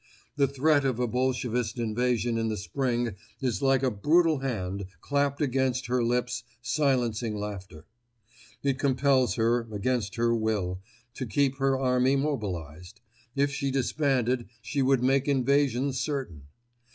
[0.35, 5.43] The threat of a Bolshevist invasion in the spring is like a brutal hand, clapped
[5.43, 7.85] against her lips, silencing laughter.
[8.63, 10.81] It compels her, against her will,
[11.13, 12.99] to keep her army mobilised;
[13.35, 16.47] if she disbanded, she would make invasion certain.